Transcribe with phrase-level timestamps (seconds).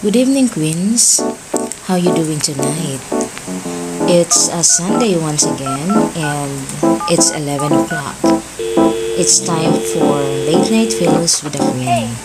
[0.00, 1.20] Good evening, Queens.
[1.84, 3.04] How you doing tonight?
[4.08, 6.56] It's a Sunday once again, and
[7.12, 8.16] it's 11 o'clock.
[9.20, 12.16] It's time for Late Night Feels with a Queen.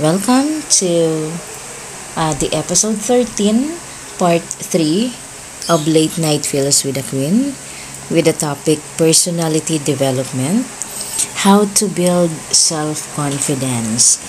[0.00, 1.28] Welcome to
[2.16, 3.76] uh, the episode 13,
[4.16, 5.12] part 3
[5.68, 7.52] of Late Night Feels with a Queen,
[8.08, 10.64] with the topic Personality Development
[11.40, 14.20] how to build self-confidence.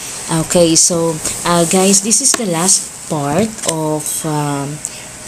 [0.48, 1.16] Okay so
[1.46, 4.80] uh, guys this is the last part of um,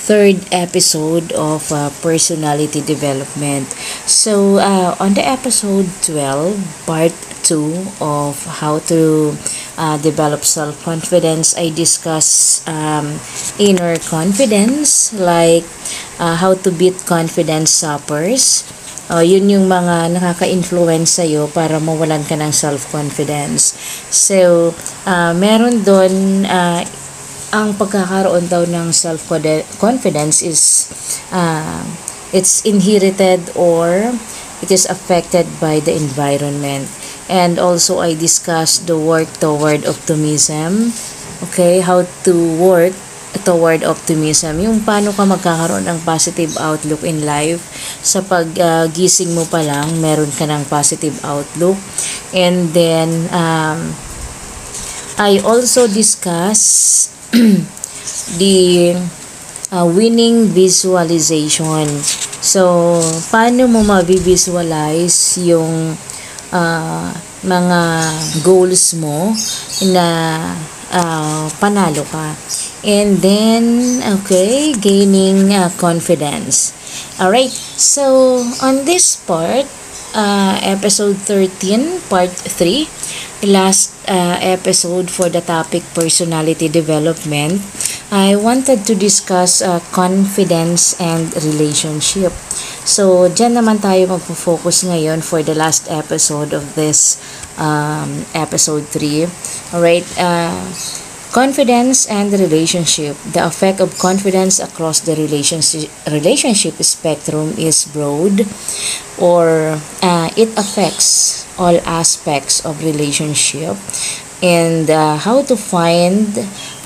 [0.07, 3.67] third episode of uh, personality development.
[4.07, 6.55] So uh, on the episode 12
[6.87, 7.11] part
[7.43, 9.35] 2 of how to
[9.77, 13.19] uh, develop self-confidence i discuss um,
[13.59, 15.65] inner confidence like
[16.19, 18.63] uh, how to beat confidence suppers
[19.13, 23.77] Uh, yun yung mga nakaka-influence sa'yo para mawalan ka ng self-confidence.
[24.09, 24.73] So,
[25.05, 26.81] uh, meron doon, uh,
[27.53, 30.89] ang pagkakaroon daw ng self-confidence is,
[31.29, 31.85] uh,
[32.33, 34.17] it's inherited or
[34.65, 36.89] it is affected by the environment.
[37.29, 40.89] And also, I discussed the work toward optimism.
[41.53, 42.97] Okay, how to work
[43.41, 44.61] toward optimism.
[44.61, 47.65] Yung paano ka magkakaroon ng positive outlook in life.
[48.05, 51.77] Sa paggising uh, mo pa lang, meron ka ng positive outlook.
[52.29, 53.97] And then, um,
[55.17, 57.09] I also discuss
[58.41, 58.97] the
[59.73, 61.89] uh, winning visualization.
[62.43, 63.01] So,
[63.33, 65.97] paano mo mabivisualize yung
[66.53, 67.09] uh,
[67.43, 67.81] mga
[68.45, 69.33] goals mo
[69.89, 70.07] na
[70.93, 72.37] uh, panalo ka.
[72.85, 76.71] And then, okay, gaining uh, confidence.
[77.19, 79.65] Alright, so on this part,
[80.13, 82.85] uh, episode 13, part 3,
[83.49, 87.61] last uh, episode for the topic personality development,
[88.11, 92.31] I wanted to discuss uh, confidence and relationship.
[92.83, 97.15] So, dyan naman tayo magpo-focus ngayon for the last episode of this
[97.55, 99.23] um, episode 3.
[99.71, 100.67] Alright, uh,
[101.31, 103.15] confidence and the relationship.
[103.23, 108.43] The effect of confidence across the relationship, relationship spectrum is broad
[109.15, 113.79] or uh, it affects all aspects of relationship
[114.43, 116.35] and uh, how to find,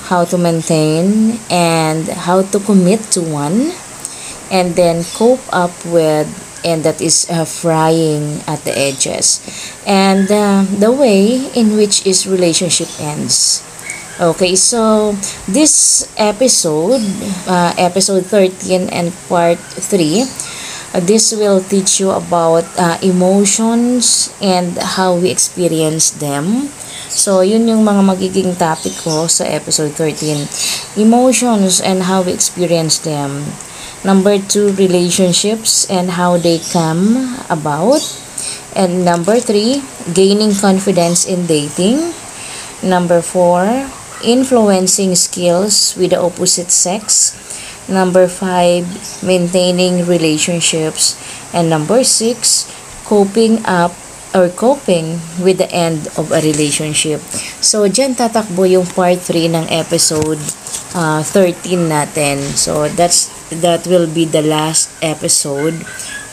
[0.06, 3.74] how to maintain, and how to commit to one
[4.50, 6.28] and then cope up with
[6.64, 9.40] and that is uh, frying at the edges.
[9.86, 13.64] And uh, the way in which his relationship ends.
[14.18, 15.12] Okay so
[15.46, 16.98] this episode
[17.46, 20.26] uh, episode 13 and part 3
[20.90, 26.66] uh, this will teach you about uh, emotions and how we experience them.
[27.06, 32.98] So yun yung mga magiging topic ko sa episode 13 emotions and how we experience
[32.98, 33.46] them
[34.04, 38.02] Number two, relationships and how they come about.
[38.76, 39.82] And number three,
[40.14, 42.14] gaining confidence in dating.
[42.82, 43.90] Number four,
[44.22, 47.34] influencing skills with the opposite sex.
[47.88, 48.86] Number five,
[49.24, 51.18] maintaining relationships.
[51.52, 52.70] And number six,
[53.04, 53.90] coping up
[54.34, 57.20] or coping with the end of a relationship.
[57.64, 60.38] So, dyan tatakbo yung part 3 ng episode
[60.94, 62.38] uh, 13 natin.
[62.56, 65.84] So, that's that will be the last episode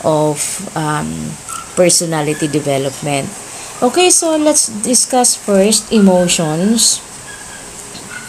[0.03, 0.39] of
[0.75, 1.31] um,
[1.75, 3.29] personality development.
[3.81, 7.01] Okay, so let's discuss first emotions.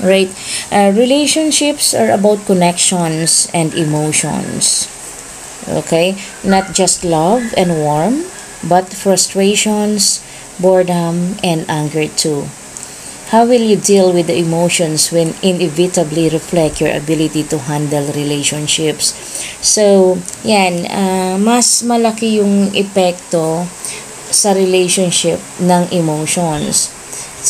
[0.02, 0.28] Right?
[0.70, 4.88] Uh, relationships are about connections and emotions.
[5.68, 6.16] Okay?
[6.44, 8.28] Not just love and warmth,
[8.68, 10.20] but frustrations,
[10.60, 12.48] boredom, and anger too.
[13.34, 19.18] How will you deal with the emotions when inevitably reflect your ability to handle relationships?
[19.58, 20.14] So,
[20.46, 23.66] yan, uh, mas malaki yung epekto
[24.30, 26.94] sa relationship ng emotions.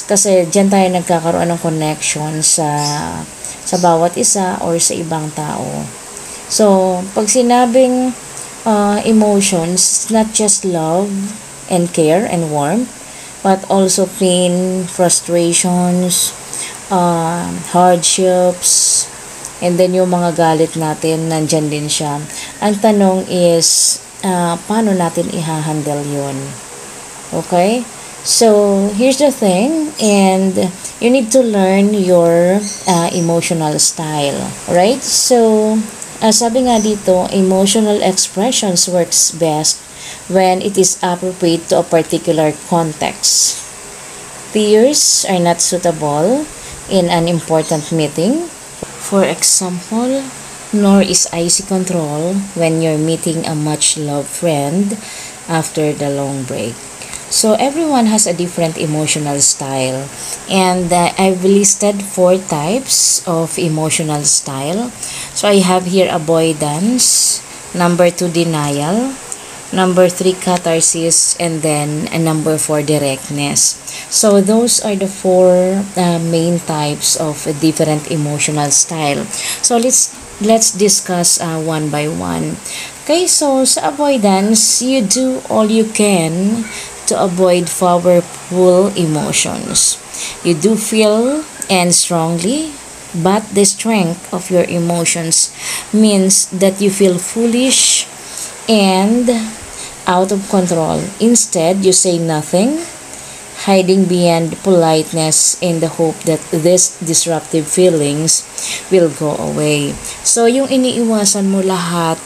[0.08, 2.72] Kasi dyan tayo nagkakaroon ng connection sa
[3.66, 5.84] sa bawat isa or sa ibang tao.
[6.48, 8.16] So, pag sinabing
[8.64, 11.12] uh, emotions, not just love
[11.68, 12.95] and care and warmth,
[13.46, 16.34] but also pain, frustrations,
[16.90, 19.06] uh, hardships,
[19.62, 22.18] and then yung mga galit natin, nandyan din siya.
[22.58, 26.34] Ang tanong is, uh, paano natin i-handle yun?
[27.30, 27.86] Okay?
[28.26, 32.58] So, here's the thing, and you need to learn your
[32.90, 34.42] uh, emotional style.
[34.66, 34.98] Right?
[34.98, 35.78] So,
[36.18, 39.85] uh, sabi nga dito, emotional expressions works best
[40.28, 43.62] when it is appropriate to a particular context.
[44.52, 46.46] Tears are not suitable
[46.90, 48.46] in an important meeting.
[49.02, 50.24] For example,
[50.72, 54.98] nor is icy control when you're meeting a much loved friend
[55.48, 56.74] after the long break.
[57.30, 60.08] So everyone has a different emotional style
[60.48, 64.90] and uh, I've listed four types of emotional style.
[65.34, 67.42] So I have here avoidance,
[67.74, 69.12] number two denial,
[69.76, 73.76] number three catharsis and then a number four directness.
[74.08, 79.28] So those are the four uh, main types of different emotional style.
[79.60, 82.56] So let's let's discuss uh, one by one.
[83.04, 86.64] Okay so sa avoidance you do all you can
[87.06, 90.00] to avoid powerful emotions.
[90.42, 92.72] You do feel and strongly
[93.14, 95.52] but the strength of your emotions
[95.92, 98.04] means that you feel foolish
[98.68, 99.28] and
[100.06, 101.02] out of control.
[101.18, 102.80] Instead, you say nothing,
[103.66, 108.46] hiding behind politeness in the hope that these disruptive feelings
[108.90, 109.92] will go away.
[110.22, 112.16] So, yung iniiwasan mo lahat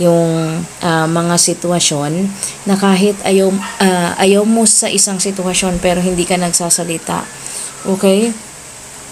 [0.00, 2.24] yung uh, mga sitwasyon
[2.64, 3.52] na kahit ayaw,
[3.84, 7.28] uh, ayaw mo sa isang sitwasyon pero hindi ka nagsasalita.
[7.84, 8.32] Okay?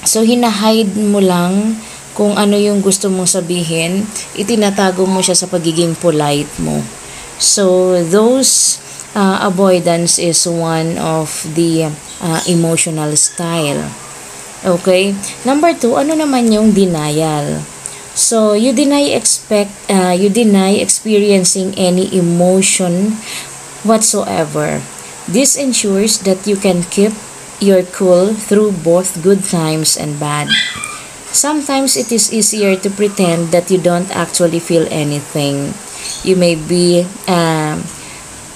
[0.08, 1.76] So, hinahide mo lang
[2.16, 4.02] kung ano yung gusto mong sabihin,
[4.34, 6.82] itinatago mo siya sa pagiging polite mo.
[7.38, 8.82] So, those
[9.14, 13.90] uh, avoidance is one of the uh, emotional style.
[14.66, 15.14] Okay?
[15.46, 17.62] Number two, ano naman yung denial?
[18.18, 23.14] So, you deny expect uh, you deny experiencing any emotion
[23.86, 24.82] whatsoever.
[25.30, 27.14] This ensures that you can keep
[27.62, 30.50] your cool through both good times and bad.
[31.30, 35.74] Sometimes it is easier to pretend that you don't actually feel anything.
[36.24, 37.06] You may be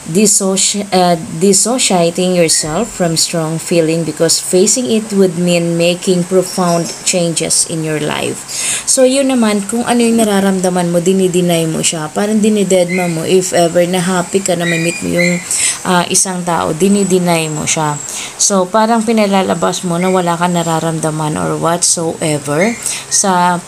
[0.09, 7.71] dissoci- uh, dissociating yourself from strong feeling because facing it would mean making profound changes
[7.71, 8.43] in your life.
[8.83, 12.11] So, yun naman, kung ano yung nararamdaman mo, dinideny mo siya.
[12.11, 15.39] Parang dinidedma mo if ever na happy ka na may-meet mo yung
[15.87, 17.95] uh, isang tao, dinideny mo siya.
[18.43, 22.75] So, parang pinalalabas mo na wala ka nararamdaman or whatsoever
[23.07, 23.63] sa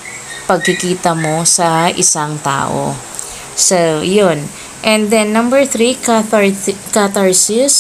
[0.51, 3.14] pagkikita mo sa isang tao.
[3.55, 4.49] So, yun.
[4.85, 7.75] And then number three, catharsis.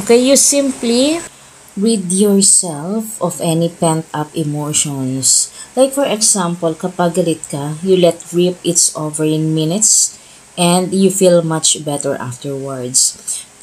[0.00, 1.20] Okay, you simply
[1.76, 5.52] rid yourself of any pent-up emotions.
[5.76, 10.18] Like for example, kapag galit ka, you let rip it's over in minutes
[10.58, 13.16] and you feel much better afterwards.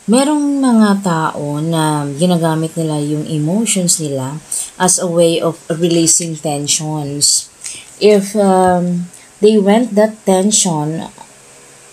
[0.07, 4.39] Merong mga tao na ginagamit nila yung emotions nila
[4.79, 7.51] as a way of releasing tensions.
[7.99, 9.11] If um,
[9.43, 11.11] they went that tension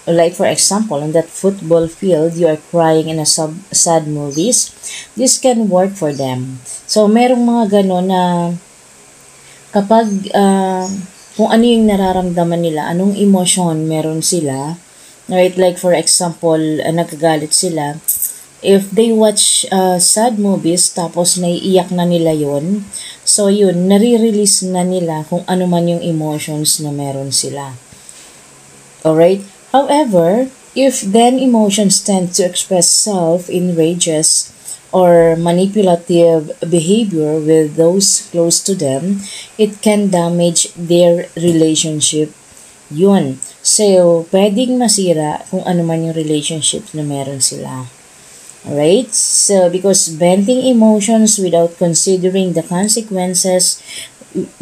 [0.06, 4.68] like for example on that football field you are crying in a sub, sad movies
[5.16, 6.60] this can work for them.
[6.84, 8.22] So merong mga ganon na
[9.72, 10.06] kapag
[10.36, 10.84] uh,
[11.34, 14.76] kung ano yung nararamdaman nila anong emotion meron sila
[15.28, 15.56] right?
[15.56, 17.96] Like for example uh, nagagalit sila.
[18.64, 22.84] If they watch uh, sad movies tapos naiiyak na nila yon
[23.24, 27.72] so yun nare-release na nila kung ano man yung emotions na meron sila.
[29.04, 34.54] Alright However, if then emotions tend to express self in rages
[34.94, 39.26] or manipulative behavior with those close to them,
[39.58, 42.30] it can damage their relationship.
[42.86, 43.42] Yun.
[43.66, 47.90] So, pwedeng masira kung ano man yung relationship na meron sila.
[48.62, 49.10] Alright?
[49.10, 53.82] So, because venting emotions without considering the consequences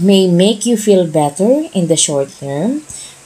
[0.01, 2.81] may make you feel better in the short term,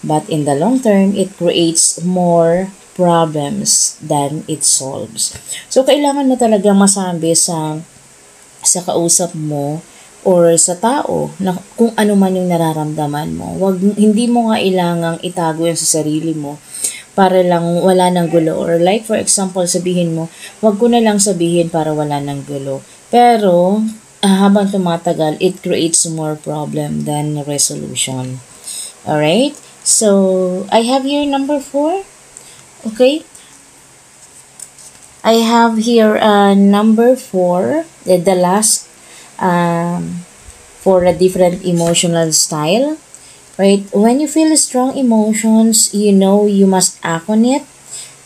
[0.06, 5.34] But in the long term, it creates more problems than it solves.
[5.66, 7.82] So, kailangan mo talaga masabi sa,
[8.62, 9.82] sa kausap mo
[10.22, 13.58] or sa tao na kung ano man yung nararamdaman mo.
[13.58, 16.58] Wag, hindi mo nga ilangang itago yan sa sarili mo
[17.18, 18.58] para lang wala ng gulo.
[18.58, 20.30] Or like for example, sabihin mo,
[20.62, 22.82] wag ko na lang sabihin para wala ng gulo.
[23.10, 23.82] Pero,
[24.24, 28.42] habang tumatagal, it creates more problem than resolution.
[29.06, 29.65] Alright?
[29.86, 32.02] So, I have here number 4.
[32.90, 33.22] Okay.
[35.22, 38.90] I have here uh, number 4, the, the last
[39.38, 40.26] um,
[40.82, 42.98] for a different emotional style.
[43.56, 43.86] Right?
[43.94, 47.62] When you feel strong emotions, you know you must act on it.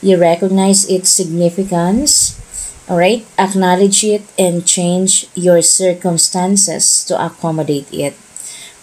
[0.01, 2.41] You recognize its significance.
[2.89, 3.27] Alright?
[3.39, 8.17] Acknowledge it and change your circumstances to accommodate it.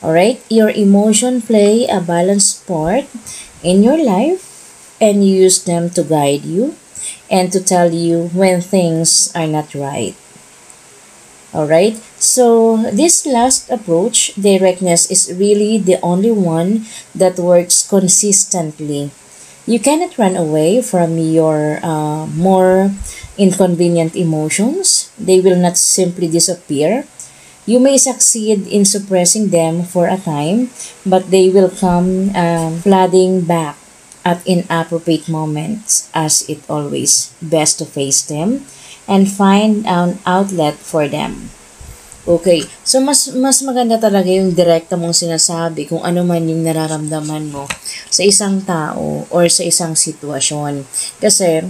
[0.04, 3.06] Alright, your emotion play a balanced part
[3.64, 4.46] in your life
[5.02, 6.76] and you use them to guide you
[7.30, 10.16] and to tell you when things are not right.
[11.54, 11.98] Alright?
[12.22, 16.86] So, this last approach, directness, is really the only one
[17.16, 19.10] that works consistently.
[19.66, 22.92] You cannot run away from your uh, more
[23.38, 25.12] inconvenient emotions.
[25.18, 27.06] They will not simply disappear.
[27.68, 30.72] You may succeed in suppressing them for a time,
[31.04, 33.76] but they will come um, flooding back
[34.24, 38.64] at inappropriate moments, as it always best to face them
[39.04, 41.52] and find an outlet for them.
[42.24, 42.64] Okay.
[42.88, 47.68] So, mas, mas maganda talaga yung direkta mong sinasabi kung ano man yung nararamdaman mo
[48.08, 50.88] sa isang tao or sa isang sitwasyon.
[51.20, 51.68] Kasi,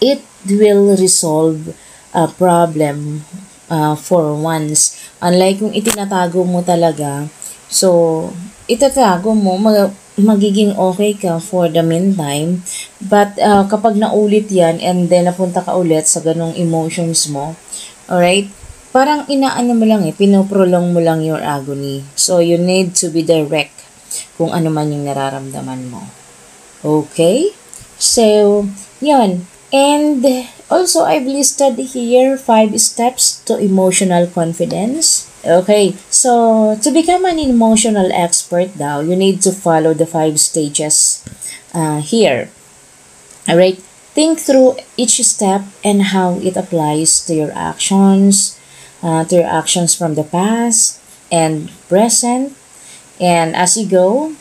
[0.00, 1.76] it will resolve
[2.12, 3.24] a problem
[3.68, 4.98] uh, for once.
[5.20, 7.28] Unlike kung itinatago mo talaga,
[7.68, 8.30] so,
[8.68, 12.62] itatago mo, mag, magiging okay ka for the meantime.
[13.02, 17.58] But, uh, kapag naulit yan and then napunta ka ulit sa ganong emotions mo,
[18.08, 18.48] alright,
[18.94, 22.06] parang inaano mo lang eh, pinoprolong mo lang your agony.
[22.14, 23.74] So, you need to be direct
[24.38, 26.06] kung ano man yung nararamdaman mo.
[26.84, 27.50] Okay?
[27.98, 28.66] So,
[29.02, 29.48] yun.
[29.74, 30.22] And
[30.70, 35.30] also, I've listed here five steps to emotional confidence.
[35.44, 41.22] Okay, so to become an emotional expert now, you need to follow the five stages
[41.74, 42.48] uh, here.
[43.46, 43.76] Alright,
[44.16, 48.58] think through each step and how it applies to your actions,
[49.02, 50.98] uh, to your actions from the past
[51.30, 52.56] and present.
[53.20, 54.32] And as you go,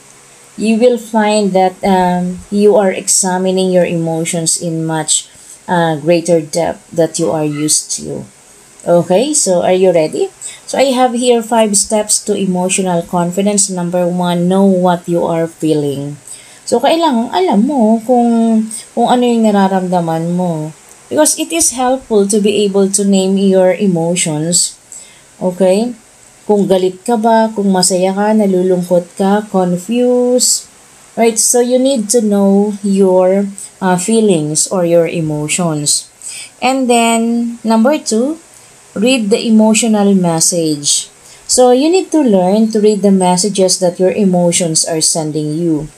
[0.56, 5.27] you will find that um, you are examining your emotions in much
[5.67, 8.25] uh, greater depth that you are used to.
[8.84, 10.27] Okay, so are you ready?
[10.67, 13.70] So I have here five steps to emotional confidence.
[13.70, 16.20] Number one, know what you are feeling.
[16.67, 20.75] So kailangan alam mo kung kung ano yung nararamdaman mo.
[21.08, 24.75] Because it is helpful to be able to name your emotions.
[25.38, 25.93] Okay?
[26.43, 30.73] Kung galit ka ba, kung masaya ka, nalulungkot ka, confused.
[31.15, 31.38] Right?
[31.38, 33.46] So you need to know your
[33.82, 36.10] uh, feelings or your emotions.
[36.62, 38.39] And then, number two,
[38.96, 41.10] read the emotional message.
[41.48, 45.89] So you need to learn to read the messages that your emotions are sending you.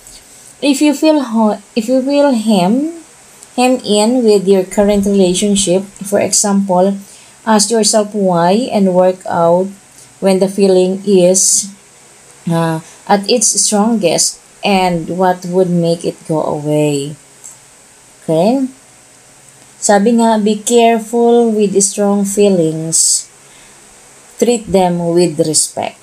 [0.62, 2.93] If you feel ho- if you feel him
[3.55, 5.84] him in with your current relationship.
[6.05, 6.98] For example,
[7.45, 9.67] ask yourself why and work out
[10.19, 11.69] when the feeling is
[12.50, 17.15] uh, at its strongest and what would make it go away.
[18.25, 18.65] Okay?
[19.77, 23.29] Sabi nga, be careful with strong feelings.
[24.41, 26.01] Treat them with respect.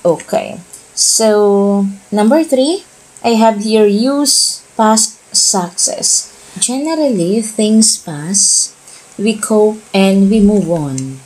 [0.00, 0.56] Okay.
[0.96, 2.88] So, number three,
[3.20, 6.32] I have here use past success.
[6.58, 8.72] Generally, things pass,
[9.20, 11.20] we cope, and we move on.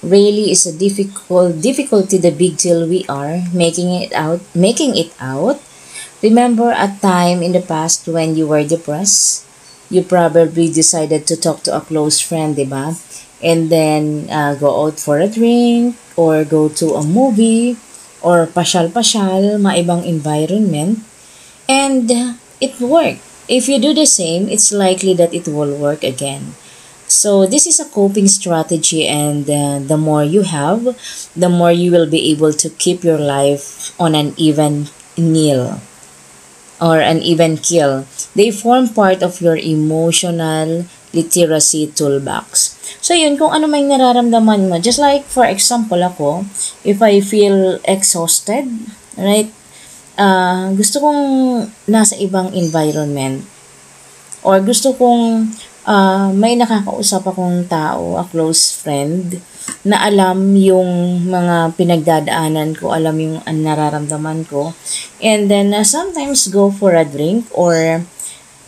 [0.00, 5.12] Really is a difficult difficulty the big deal we are making it out making it
[5.20, 5.60] out.
[6.24, 9.44] Remember a time in the past when you were depressed?
[9.92, 12.96] You probably decided to talk to a close friend, diba?
[13.44, 17.76] And then uh, go out for a drink or go to a movie
[18.24, 21.04] or pasyal-pasyal, maibang environment.
[21.68, 22.08] And
[22.56, 26.56] it worked if you do the same, it's likely that it will work again.
[27.04, 30.88] So this is a coping strategy and uh, the more you have,
[31.36, 34.88] the more you will be able to keep your life on an even
[35.20, 35.84] kneel
[36.80, 38.06] or an even kill.
[38.34, 42.74] They form part of your emotional literacy toolbox.
[42.98, 46.44] So yun, kung ano may nararamdaman mo, just like for example ako,
[46.82, 48.66] if I feel exhausted,
[49.14, 49.48] right,
[50.18, 51.20] uh, gusto kong
[51.86, 53.46] nasa ibang environment
[54.42, 55.54] or gusto kong
[55.86, 59.40] uh, may nakakausap akong tao, a close friend,
[59.84, 64.72] na alam yung mga pinagdadaanan ko, alam yung nararamdaman ko.
[65.20, 68.04] And then, uh, sometimes go for a drink or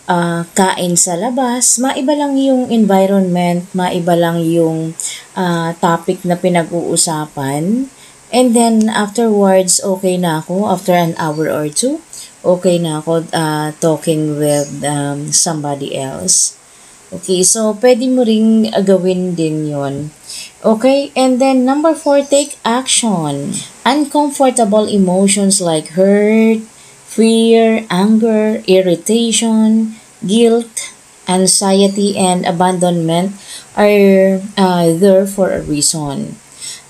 [0.09, 1.77] uh, kain sa labas.
[1.77, 4.93] Maiba lang yung environment, maiba lang yung
[5.33, 7.89] uh, topic na pinag-uusapan.
[8.27, 10.67] And then, afterwards, okay na ako.
[10.67, 12.03] After an hour or two,
[12.43, 16.59] okay na ako uh, talking with um, somebody else.
[17.07, 20.11] Okay, so pwede mo ring gawin din yon.
[20.59, 23.55] Okay, and then number four, take action.
[23.87, 26.59] Uncomfortable emotions like hurt,
[27.07, 29.95] fear, anger, irritation,
[30.27, 30.91] guilt,
[31.31, 33.31] anxiety, and abandonment
[33.79, 36.35] are uh, there for a reason.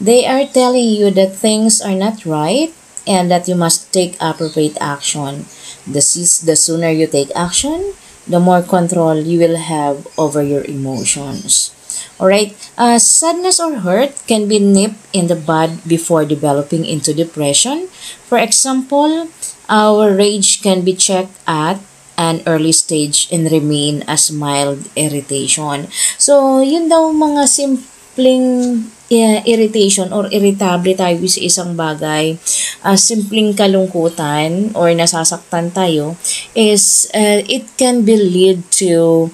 [0.02, 2.74] They are telling you that things are not right
[3.06, 5.46] and that you must take appropriate action.
[5.86, 6.02] The,
[6.42, 7.94] the sooner you take action,
[8.28, 11.74] the more control you will have over your emotions.
[12.20, 17.88] Alright, uh, sadness or hurt can be nipped in the bud before developing into depression.
[18.26, 19.30] For example,
[19.70, 21.80] our rage can be checked at
[22.18, 25.88] an early stage and remain as mild irritation.
[26.18, 32.36] So, yun daw mga simpleng uh, irritation or irritable tayo sa isang bagay,
[32.84, 36.20] uh, simpleng kalungkutan or nasasaktan tayo
[36.56, 39.28] is uh, it can be lead to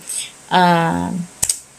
[0.54, 1.10] uh,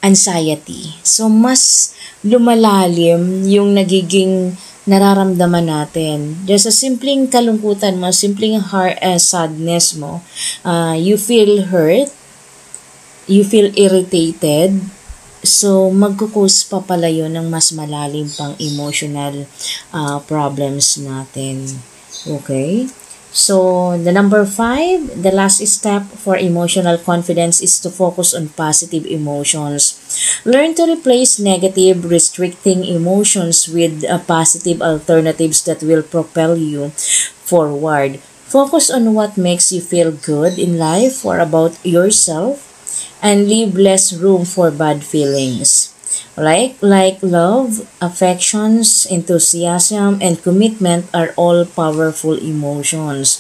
[0.05, 0.93] anxiety.
[1.01, 6.37] So, mas lumalalim yung nagiging nararamdaman natin.
[6.45, 10.21] Just a simpleng kalungkutan mo, simpleng heart, uh, sadness mo,
[10.61, 12.13] uh, you feel hurt,
[13.25, 14.77] you feel irritated,
[15.45, 19.47] so magkukos pa pala yun ng mas malalim pang emotional
[19.93, 21.69] uh, problems natin.
[22.27, 22.89] Okay?
[23.35, 29.05] So, the number five, the last step for emotional confidence is to focus on positive
[29.11, 29.99] emotions.
[30.47, 36.95] Learn to replace negative, restricting emotions with uh, positive alternatives that will propel you
[37.43, 38.23] forward.
[38.47, 42.74] Focus on what makes you feel good in life or about yourself
[43.23, 45.91] and leave less room for bad feelings.
[46.37, 53.39] Like, like love, affections, enthusiasm, and commitment are all powerful emotions.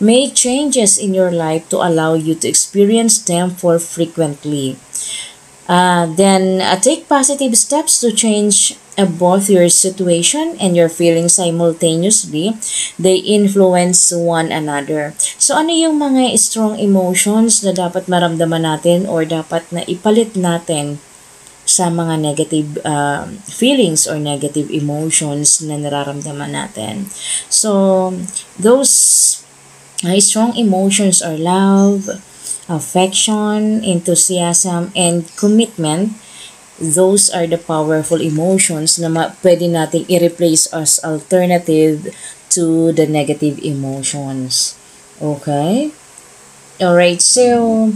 [0.00, 4.76] Make changes in your life to allow you to experience them more frequently.
[5.68, 12.54] Uh, then uh, take positive steps to change both your situation and your feelings simultaneously.
[12.98, 15.18] They influence one another.
[15.18, 21.02] So ano yung mga strong emotions na dapat maramdaman natin or dapat na ipalit natin
[21.64, 27.08] sa mga negative uh, feelings or negative emotions na nararamdaman natin.
[27.48, 28.12] So,
[28.60, 28.92] those
[30.04, 32.20] uh, strong emotions are love,
[32.68, 36.20] affection, enthusiasm, and commitment.
[36.80, 39.08] Those are the powerful emotions na
[39.42, 42.10] pwede nating i-replace as alternative
[42.50, 44.74] to the negative emotions.
[45.22, 45.94] Okay?
[46.82, 47.94] Alright, so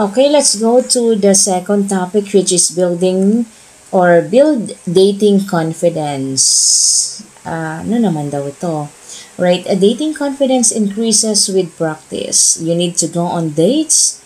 [0.00, 3.44] Okay, let's go to the second topic which is building
[3.92, 7.20] or build dating confidence.
[7.44, 8.88] Uh, ano naman daw ito?
[9.36, 12.56] Right, a dating confidence increases with practice.
[12.60, 14.19] You need to go on dates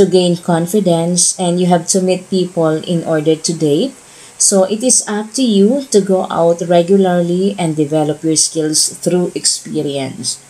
[0.00, 3.92] to gain confidence and you have to meet people in order to date.
[4.40, 9.36] So it is up to you to go out regularly and develop your skills through
[9.36, 10.40] experience.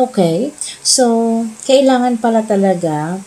[0.00, 3.20] Okay, so kailangan pala talaga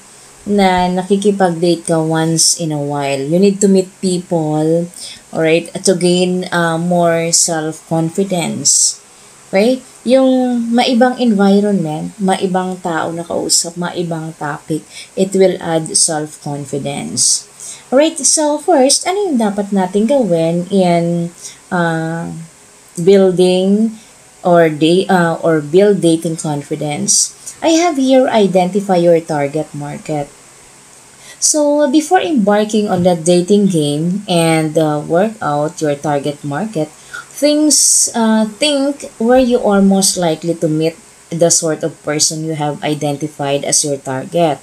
[0.50, 3.22] na nakikipag-date ka once in a while.
[3.22, 4.90] You need to meet people,
[5.30, 8.98] alright, to gain uh, more self-confidence.
[9.50, 9.82] Right?
[10.06, 14.86] Yung maibang environment, maibang tao na kausap, maibang topic,
[15.18, 17.50] it will add self-confidence.
[17.90, 21.34] Alright, so first, ano yung dapat natin gawin in
[21.74, 22.30] uh,
[23.02, 23.98] building
[24.46, 27.34] or day uh, or build dating confidence?
[27.66, 30.30] I have here identify your target market.
[31.40, 36.92] So, before embarking on the dating game and uh, work out your target market,
[37.40, 40.96] things uh, think where you are most likely to meet
[41.30, 44.58] the sort of person you have identified as your target.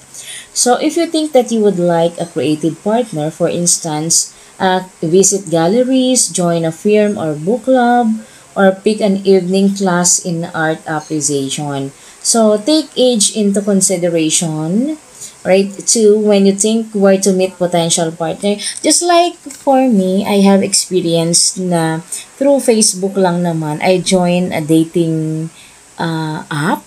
[0.53, 5.49] So, if you think that you would like a creative partner, for instance, uh, visit
[5.49, 8.11] galleries, join a firm or book club,
[8.55, 11.91] or pick an evening class in art appreciation.
[12.21, 14.97] So, take age into consideration,
[15.47, 15.71] right?
[15.95, 18.59] To when you think where to meet potential partner.
[18.83, 22.03] Just like for me, I have experienced na
[22.35, 25.47] through Facebook lang naman, I joined a dating
[25.95, 26.83] uh, app.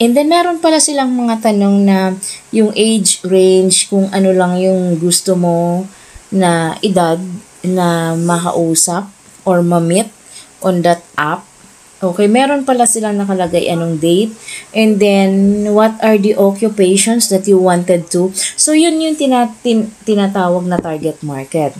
[0.00, 2.16] And then, meron pala silang mga tanong na
[2.56, 5.84] yung age range, kung ano lang yung gusto mo
[6.32, 7.20] na edad
[7.60, 9.12] na makausap
[9.44, 10.08] or ma-meet
[10.64, 11.44] on that app.
[12.00, 14.32] Okay, meron pala silang nakalagay anong date.
[14.72, 18.32] And then, what are the occupations that you wanted to.
[18.56, 21.76] So, yun yung tinatin, tinatawag na target market.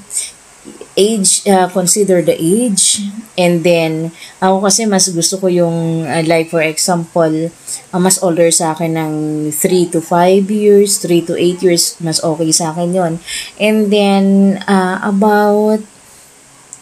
[0.92, 3.00] Age, uh, consider the age.
[3.40, 4.12] And then,
[4.44, 7.48] ako kasi mas gusto ko yung, uh, like for example,
[7.88, 9.14] uh, mas older sa akin ng
[9.56, 13.12] 3 to 5 years, 3 to 8 years, mas okay sa akin yon
[13.56, 15.80] And then, uh, about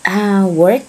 [0.02, 0.82] uh, work,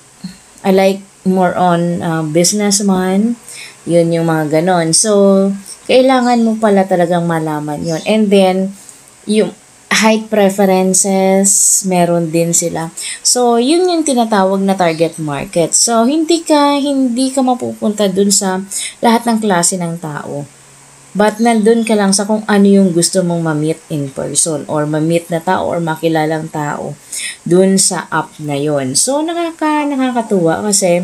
[0.65, 3.35] I like more on uh, businessman,
[3.83, 4.95] yun yung mga ganon.
[4.95, 5.51] So,
[5.89, 8.77] kailangan mo pala talagang malaman yon And then,
[9.25, 9.51] yung
[9.89, 12.93] height preferences, meron din sila.
[13.25, 15.73] So, yun yung tinatawag na target market.
[15.73, 18.61] So, hindi ka, hindi ka mapupunta dun sa
[19.01, 20.58] lahat ng klase ng tao.
[21.19, 25.27] But nandun ka lang sa kung ano yung gusto mong ma-meet in person or ma-meet
[25.27, 26.95] na tao or makilalang tao
[27.43, 28.95] dun sa app na yon.
[28.95, 31.03] So, nakaka, nakakatuwa kasi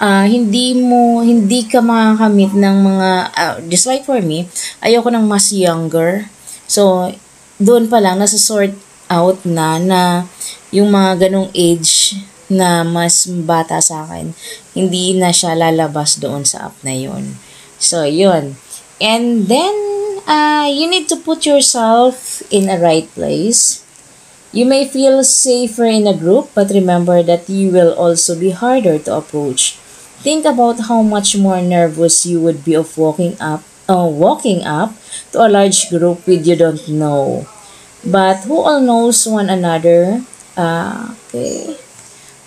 [0.00, 4.48] uh, hindi mo, hindi ka makakamit ng mga, uh, just for me,
[4.80, 6.24] ayoko ng mas younger.
[6.64, 7.12] So,
[7.60, 8.72] doon pa lang, nasa sort
[9.12, 10.00] out na na
[10.72, 12.16] yung mga ganong age
[12.48, 14.32] na mas bata sa akin,
[14.72, 17.36] hindi na siya lalabas doon sa app na yun.
[17.76, 18.56] So, yun.
[19.00, 19.74] And then,
[20.26, 23.84] uh, you need to put yourself in a right place.
[24.52, 28.98] You may feel safer in a group, but remember that you will also be harder
[28.98, 29.76] to approach.
[30.24, 34.94] Think about how much more nervous you would be of walking up, uh, walking up
[35.32, 37.46] to a large group with you don't know.
[38.04, 40.24] But who all knows one another?
[40.56, 41.76] Uh, okay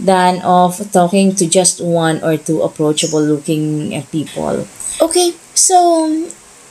[0.02, 4.66] than of talking to just one or two approachable looking people.
[5.00, 6.28] Okay, so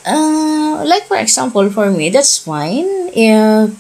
[0.07, 3.71] uh, like for example for me, that's fine if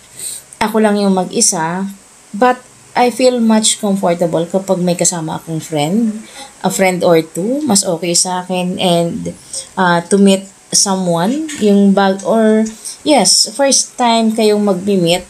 [0.60, 1.88] ako lang yung mag-isa,
[2.36, 2.60] but
[2.92, 6.20] I feel much comfortable kapag may kasama akong friend,
[6.60, 9.32] a friend or two, mas okay sa akin and
[9.78, 12.66] uh, to meet someone, yung bag or
[13.06, 15.24] yes, first time kayong mag-meet,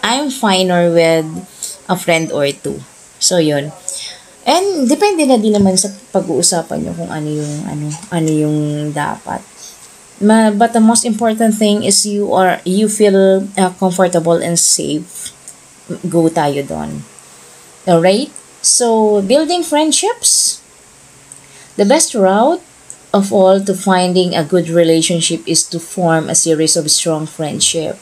[0.00, 1.26] I'm finer with
[1.88, 2.80] a friend or two.
[3.20, 3.72] So, yun.
[4.44, 8.58] And depende na din naman sa pag-uusapan nyo kung ano yung ano ano yung
[8.92, 9.40] dapat.
[10.20, 15.34] Ma, but the most important thing is you are you feel uh, comfortable and safe.
[16.08, 17.02] Go tayo doon.
[17.84, 18.30] Alright?
[18.64, 20.62] So, building friendships.
[21.76, 22.62] The best route
[23.12, 27.98] of all to finding a good relationship is to form a series of strong friendship.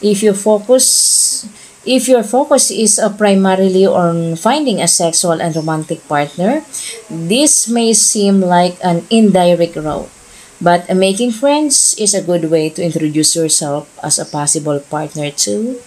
[0.00, 1.46] If you focus
[1.80, 6.60] If your focus is uh, primarily on finding a sexual and romantic partner,
[7.08, 10.12] this may seem like an indirect route.
[10.60, 15.32] But uh, making friends is a good way to introduce yourself as a possible partner
[15.32, 15.80] too.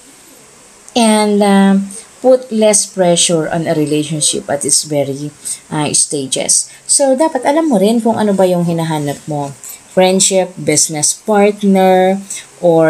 [0.98, 1.74] And uh,
[2.22, 5.30] put less pressure on a relationship at its very
[5.70, 6.70] uh, stages.
[6.86, 9.52] So, dapat alam mo rin kung ano ba yung hinahanap mo
[9.94, 12.18] friendship, business partner,
[12.66, 12.90] or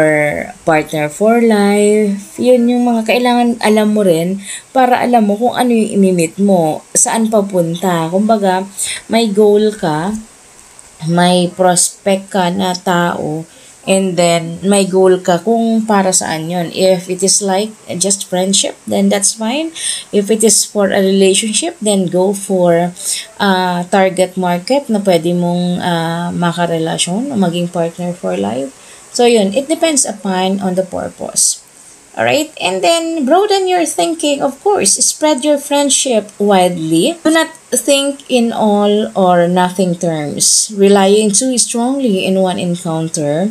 [0.64, 2.40] partner for life.
[2.40, 4.40] Yun yung mga kailangan alam mo rin
[4.72, 8.08] para alam mo kung ano yung imimit mo, saan papunta.
[8.08, 8.64] Kumbaga,
[9.12, 10.16] may goal ka,
[11.10, 13.44] may prospect ka na tao,
[13.84, 16.72] And then, may goal ka kung para saan yon.
[16.72, 17.68] If it is like
[18.00, 19.76] just friendship, then that's fine.
[20.08, 22.96] If it is for a relationship, then go for
[23.36, 28.72] uh, target market na pwede mong uh, makarelasyon o maging partner for life.
[29.12, 29.52] So, yun.
[29.52, 31.63] It depends upon on the purpose.
[32.16, 32.54] Alright?
[32.62, 34.40] And then, broaden your thinking.
[34.40, 37.18] Of course, spread your friendship widely.
[37.24, 40.70] Do not think in all or nothing terms.
[40.76, 43.50] Relying too strongly in one encounter,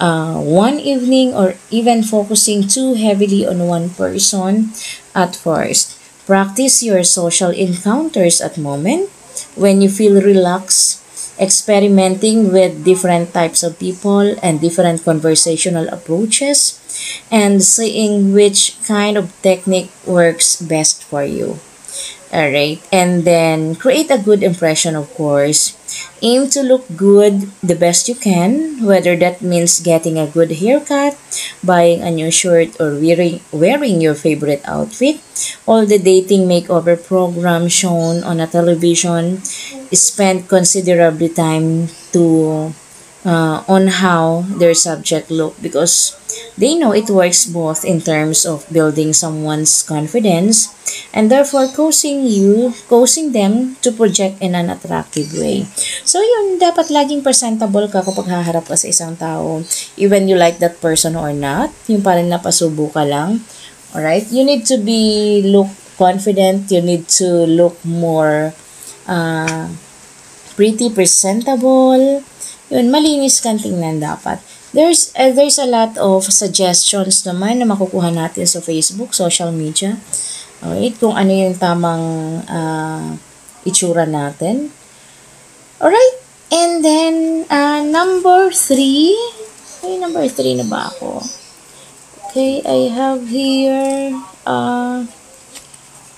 [0.00, 4.74] uh, one evening, or even focusing too heavily on one person
[5.14, 5.94] at first.
[6.26, 9.10] Practice your social encounters at moment
[9.54, 11.01] when you feel relaxed
[11.42, 16.78] experimenting with different types of people and different conversational approaches
[17.30, 21.58] and seeing which kind of technique works best for you.
[22.32, 25.76] Alright, and then create a good impression, of course.
[26.24, 31.12] Aim to look good the best you can, whether that means getting a good haircut,
[31.60, 35.20] buying a new shirt, or wearing, wearing your favorite outfit.
[35.66, 39.42] All the dating makeover program shown on a television
[39.92, 42.72] spend considerably time to
[43.24, 46.16] uh, on how their subject look because
[46.58, 50.70] they know it works both in terms of building someone's confidence
[51.14, 55.64] and therefore causing you, causing them to project in an attractive way.
[56.04, 59.64] So yun, dapat laging presentable ka kapag haharap ka sa isang tao.
[59.96, 63.40] Even you like that person or not, yung parang napasubo ka lang.
[63.92, 64.28] Alright?
[64.32, 68.56] You need to be look confident, you need to look more
[69.08, 69.70] uh,
[70.54, 72.22] pretty presentable,
[72.68, 74.40] yun, malinis kang tingnan dapat.
[74.72, 80.00] There's, uh, there's a lot of suggestions naman na makukuha natin sa Facebook, social media.
[80.64, 82.04] Alright, kung ano yung tamang
[82.48, 83.18] uh,
[83.68, 84.72] itsura natin.
[85.76, 86.16] Alright,
[86.54, 89.12] and then, uh, number three.
[89.82, 91.20] Okay, number three na ba ako?
[92.30, 94.16] Okay, I have here,
[94.48, 95.04] uh,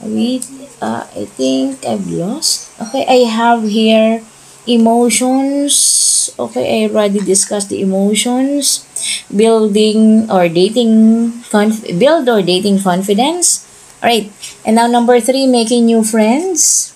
[0.05, 0.47] wait,
[0.81, 2.71] uh, I think I've lost.
[2.81, 4.23] Okay, I have here
[4.67, 8.81] emotions okay i already discussed the emotions
[9.29, 13.61] building or dating conf- build or dating confidence
[14.03, 14.33] all right
[14.65, 16.95] and now number three making new friends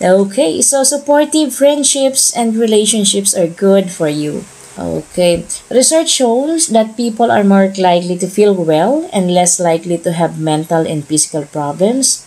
[0.00, 4.44] Okay, so supportive friendships and relationships are good for you.
[4.78, 5.42] Okay.
[5.74, 10.38] Research shows that people are more likely to feel well and less likely to have
[10.38, 12.22] mental and physical problems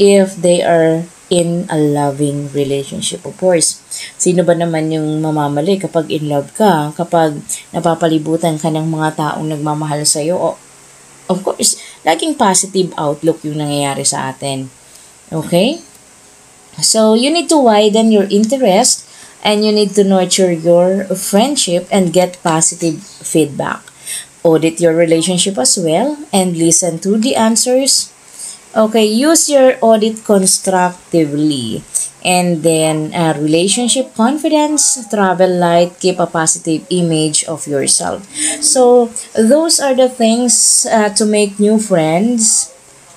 [0.00, 3.24] if they are in a loving relationship.
[3.28, 3.80] Of course,
[4.16, 7.36] sino ba naman yung mamamali kapag in love ka, kapag
[7.76, 10.56] napapalibutan ka ng mga taong nagmamahal sa iyo?
[11.28, 11.76] Of course,
[12.08, 14.72] laging positive outlook yung nangyayari sa atin.
[15.28, 15.80] Okay?
[16.80, 19.01] So, you need to widen your interest
[19.42, 23.82] and you need to nurture your friendship and get positive feedback.
[24.42, 28.10] Audit your relationship as well and listen to the answers.
[28.74, 31.84] Okay, use your audit constructively.
[32.24, 38.22] And then, uh, relationship confidence, travel light, keep a positive image of yourself.
[38.62, 42.70] So, those are the things uh, to make new friends.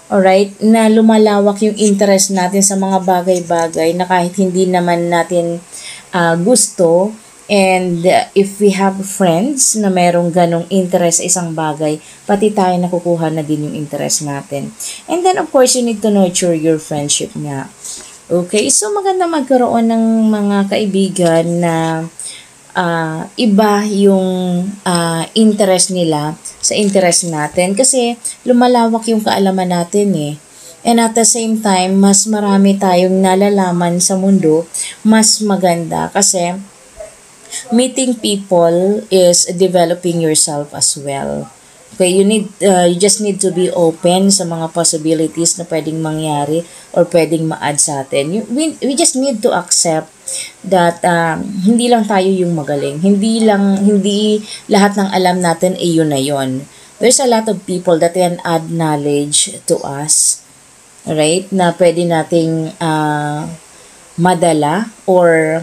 [0.05, 5.63] Alright, na lumalawak yung interest natin sa mga bagay-bagay na kahit hindi naman natin
[6.15, 7.11] uh, gusto
[7.51, 12.73] and uh, if we have friends na merong ganong interest sa isang bagay, pati tayo
[12.79, 14.73] nakukuha na din yung interest natin.
[15.05, 17.69] And then of course, you need to nurture your friendship nga.
[18.25, 21.75] Okay, so maganda magkaroon ng mga kaibigan na
[22.73, 24.25] uh, iba yung
[24.81, 30.33] uh, interest nila sa interest natin kasi lumalawak yung kaalaman natin eh.
[30.85, 34.69] And at the same time, mas marami tayong nalalaman sa mundo,
[35.01, 36.53] mas maganda kasi
[37.73, 41.49] meeting people is developing yourself as well.
[41.95, 46.03] Okay, you need uh, you just need to be open sa mga possibilities na pwedeng
[46.03, 46.61] mangyari
[46.93, 48.35] or pwedeng ma-add sa atin.
[48.35, 50.11] You, we, we just need to accept
[50.67, 53.01] that um, hindi lang tayo yung magaling.
[53.01, 56.67] Hindi lang hindi lahat ng alam natin ay yun na yun.
[57.01, 60.44] There's a lot of people that can add knowledge to us
[61.05, 63.45] right, na pwede nating uh,
[64.17, 65.61] madala or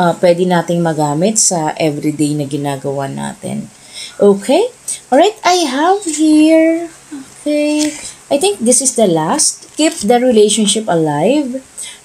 [0.00, 3.68] uh, pwede nating magamit sa everyday na ginagawa natin.
[4.16, 4.72] Okay?
[5.12, 7.92] Alright, I have here, okay,
[8.32, 9.68] I think this is the last.
[9.76, 11.60] Keep the relationship alive.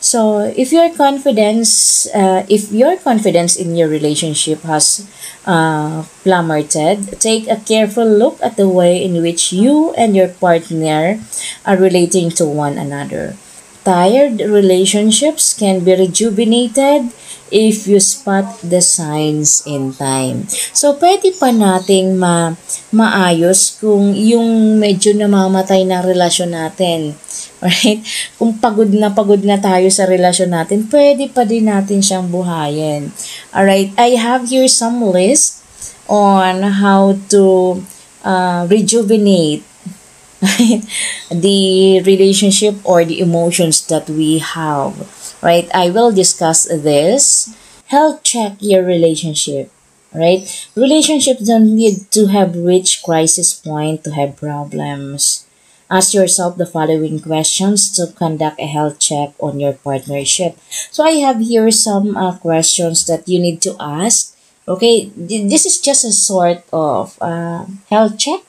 [0.06, 5.02] So, if your confidence, uh, if your confidence in your relationship has
[5.50, 11.18] uh, plummeted, take a careful look at the way in which you and your partner
[11.65, 13.34] are relating to one another.
[13.82, 17.10] Tired relationships can be rejuvenated
[17.50, 20.46] if you spot the signs in time.
[20.70, 22.54] So, pwede pa nating ma
[22.94, 27.18] maayos kung yung medyo namamatay na relasyon natin.
[27.63, 28.04] Right?
[28.36, 33.10] Kung pagod na pagod na tayo sa relasyon natin, pwede pa din natin siyang buhayin.
[33.56, 33.96] Alright?
[33.96, 35.63] I have here some list
[36.06, 37.80] on how to
[38.26, 39.63] uh, rejuvenate
[41.32, 44.94] the relationship or the emotions that we have
[45.41, 47.56] right i will discuss this
[47.88, 49.72] health check your relationship
[50.13, 55.45] right relationships don't need to have reached crisis point to have problems
[55.89, 60.58] ask yourself the following questions to conduct a health check on your partnership
[60.91, 64.36] so i have here some uh, questions that you need to ask
[64.67, 68.41] okay this is just a sort of uh, health check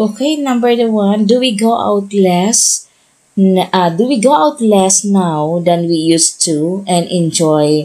[0.00, 2.88] Okay, number one, do we go out less?
[3.36, 7.84] Uh, do we go out less now than we used to and enjoy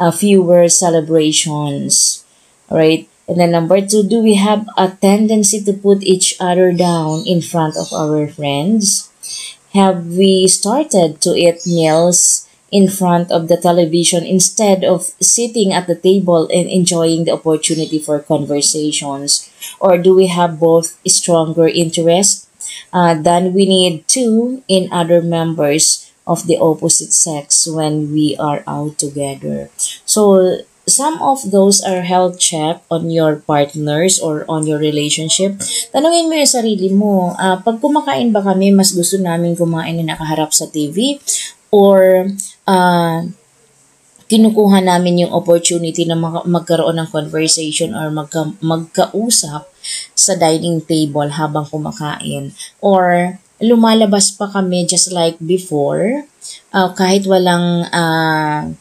[0.00, 2.24] uh, fewer celebrations?
[2.68, 3.08] Right?
[3.28, 7.40] And then number two, do we have a tendency to put each other down in
[7.40, 9.10] front of our friends?
[9.72, 15.86] Have we started to eat meals in front of the television instead of sitting at
[15.86, 19.48] the table and enjoying the opportunity for conversations?
[19.78, 22.48] Or do we have both stronger interest
[22.92, 28.64] uh, than we need to in other members of the opposite sex when we are
[28.66, 29.68] out together?
[30.04, 35.58] So, some of those are health check on your partners or on your relationship.
[35.94, 40.14] Tanungin mo yung sarili mo, uh, pag kumakain ba kami, mas gusto namin kumain na
[40.14, 41.22] nakaharap sa TV
[41.70, 42.26] or
[42.66, 43.20] uh,
[44.26, 49.68] kinukuha namin yung opportunity na mag- magkaroon ng conversation or magka- magkausap
[50.16, 52.56] sa dining table habang kumakain.
[52.80, 56.26] Or lumalabas pa kami just like before,
[56.74, 58.72] uh, kahit walang, uh,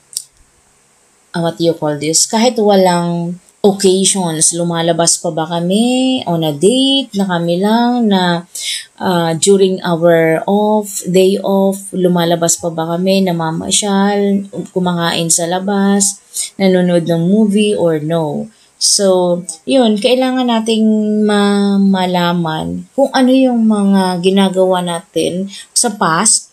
[1.35, 2.27] uh, what do you call this?
[2.27, 8.49] Kahit walang occasions, lumalabas pa ba kami on a date na kami lang na
[8.97, 16.17] uh, during our off, day off, lumalabas pa ba kami, namamasyal, kumakain sa labas,
[16.57, 18.49] nanonood ng movie or no.
[18.81, 26.49] So, yun, kailangan nating ma- malaman kung ano yung mga ginagawa natin sa past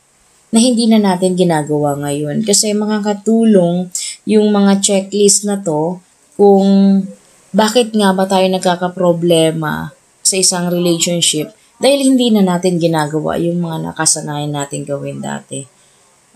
[0.52, 2.44] na hindi na natin ginagawa ngayon.
[2.44, 3.88] Kasi makakatulong
[4.28, 5.96] yung mga checklist na to
[6.36, 7.00] kung
[7.48, 13.90] bakit nga ba tayo nagkakaproblema sa isang relationship dahil hindi na natin ginagawa yung mga
[13.90, 15.64] nakasanayan natin gawin dati.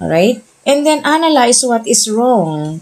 [0.00, 0.40] Alright?
[0.64, 2.80] And then analyze what is wrong.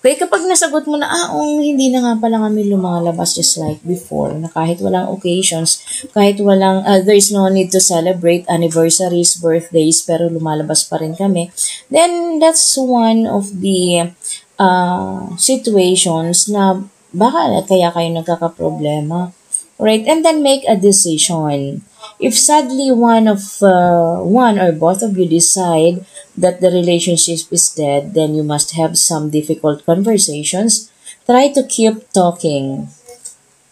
[0.00, 3.84] Kaya kapag nasagot mo na, ah, oh, hindi na nga pala kami lumalabas just like
[3.84, 5.84] before, na kahit walang occasions,
[6.16, 11.52] kahit walang, uh, there's no need to celebrate anniversaries, birthdays, pero lumalabas pa rin kami,
[11.92, 14.08] then that's one of the
[14.56, 16.80] uh, situations na
[17.12, 19.36] baka kaya kayo nagkakaproblema.
[19.80, 20.04] Right?
[20.04, 21.80] And then make a decision.
[22.20, 26.04] If sadly one of uh, one or both of you decide
[26.36, 30.92] that the relationship is dead, then you must have some difficult conversations.
[31.24, 32.92] Try to keep talking.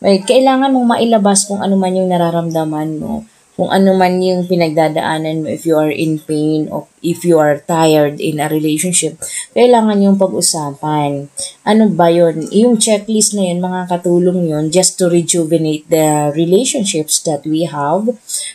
[0.01, 0.25] Right?
[0.25, 5.51] Kailangan mong mailabas kung ano man yung nararamdaman mo kung ano man yung pinagdadaanan mo,
[5.51, 9.18] if you are in pain or if you are tired in a relationship,
[9.51, 11.27] kailangan yung pag-usapan.
[11.66, 12.47] Ano ba yun?
[12.55, 18.07] Yung checklist na yun, mga katulong yun, just to rejuvenate the relationships that we have.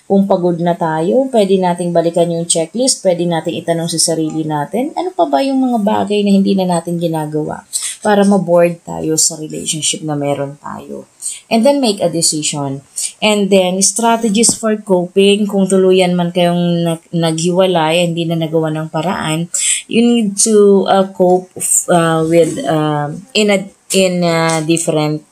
[0.07, 4.95] Kung pagod na tayo, pwede nating balikan yung checklist, pwede nating itanong sa sarili natin,
[4.95, 7.67] ano pa ba yung mga bagay na hindi na natin ginagawa
[8.03, 11.07] para ma-board tayo sa relationship na meron tayo.
[11.47, 12.83] And then make a decision.
[13.23, 18.91] And then, strategies for coping, kung tuluyan man kayong nag- naghiwalay, hindi na nagawa ng
[18.91, 19.47] paraan,
[19.87, 21.47] you need to uh, cope
[21.87, 23.63] uh, with uh, in a
[23.95, 25.23] in uh, different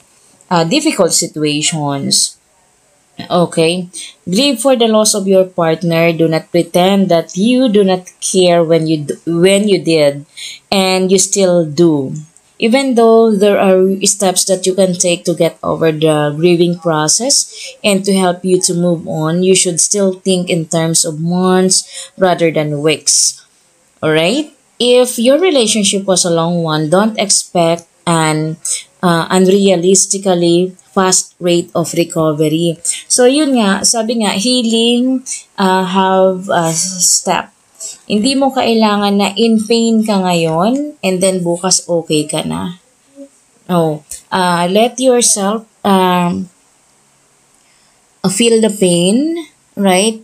[0.47, 2.39] uh, difficult situations.
[3.29, 3.89] Okay.
[4.25, 6.09] Grieve for the loss of your partner.
[6.13, 10.25] Do not pretend that you do not care when you when you did
[10.71, 12.15] and you still do
[12.61, 17.49] even though there are steps that you can take to get over the grieving process
[17.83, 22.11] and to help you to move on, you should still think in terms of months
[22.21, 23.41] rather than weeks.
[24.03, 24.53] Alright?
[24.77, 28.57] If your relationship was a long one, don't expect an
[29.01, 32.77] uh, unrealistically fast rate of recovery.
[33.07, 35.25] So yun nga, sabi nga, healing
[35.57, 37.49] uh, have a step
[38.11, 42.75] hindi mo kailangan na in pain ka ngayon and then bukas okay ka na.
[43.71, 46.51] Oh, uh, let yourself um,
[48.27, 49.47] feel the pain,
[49.79, 50.19] right?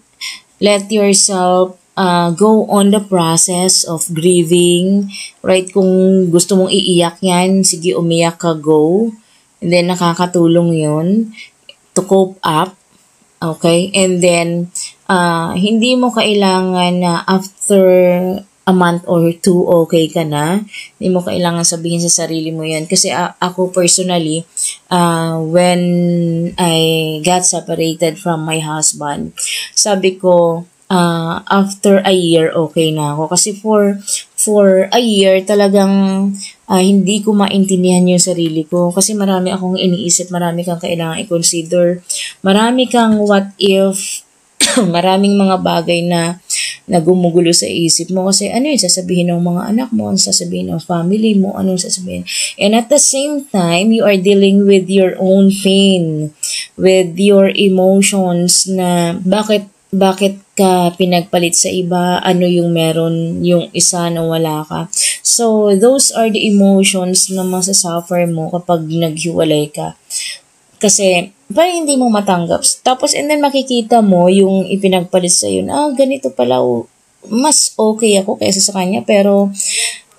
[0.59, 5.07] Let yourself uh, go on the process of grieving,
[5.39, 5.65] right?
[5.71, 9.15] Kung gusto mong iiyak yan, sige umiyak ka, go.
[9.63, 11.07] And then nakakatulong yun
[11.97, 12.77] to cope up.
[13.41, 13.89] Okay?
[13.95, 14.69] And then,
[15.07, 17.83] uh, hindi mo kailangan na after
[18.67, 20.59] a month or two, okay ka na.
[20.99, 22.83] Hindi mo kailangan sabihin sa sarili mo yan.
[22.83, 24.43] Kasi uh, ako personally,
[24.91, 25.81] uh, when
[26.59, 26.77] I
[27.23, 29.31] got separated from my husband,
[29.71, 33.31] sabi ko, uh, after a year, okay na ako.
[33.31, 34.03] Kasi for,
[34.35, 36.35] for a year, talagang
[36.67, 38.91] uh, hindi ko maintindihan yung sarili ko.
[38.91, 42.03] Kasi marami akong iniisip, marami kang kailangan i-consider.
[42.43, 44.26] Marami kang what if
[44.95, 46.41] maraming mga bagay na
[46.87, 50.81] nagumugulo sa isip mo kasi ano yung sasabihin ng mga anak mo, ano sasabihin ng
[50.81, 52.23] family mo, ano yung sasabihin.
[52.55, 56.31] And at the same time, you are dealing with your own pain,
[56.79, 64.09] with your emotions na bakit bakit ka pinagpalit sa iba, ano yung meron yung isa
[64.11, 64.91] na wala ka.
[65.23, 69.95] So, those are the emotions na masasuffer mo kapag naghiwalay ka.
[70.81, 72.63] Kasi, parang hindi mo matanggap.
[72.83, 76.87] Tapos, and then makikita mo yung ipinagpalit sa yun, ah, ganito pala, oh,
[77.27, 79.51] mas okay ako kaysa sa kanya, pero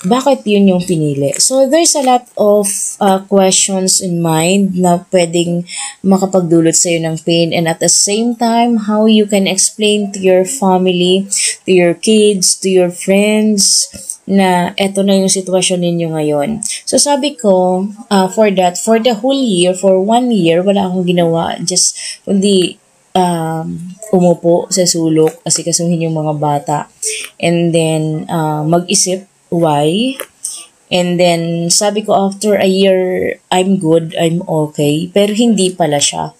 [0.06, 1.34] bakit yun yung pinili?
[1.42, 2.70] So, there's a lot of
[3.02, 5.66] uh, questions in mind na pwedeng
[6.06, 10.22] makapagdulot sa iyo ng pain and at the same time, how you can explain to
[10.22, 11.26] your family,
[11.66, 13.90] to your kids, to your friends,
[14.28, 16.60] na eto na yung sitwasyon ninyo ngayon.
[16.84, 21.08] So sabi ko, uh, for that, for the whole year, for one year, wala akong
[21.08, 21.56] ginawa.
[21.64, 21.96] Just,
[22.28, 22.76] kundi
[23.16, 26.78] um, umupo sa sulok, kasi kasuhin yung mga bata.
[27.40, 30.20] And then, uh, mag-isip why.
[30.88, 35.12] And then, sabi ko, after a year, I'm good, I'm okay.
[35.12, 36.32] Pero hindi pala siya.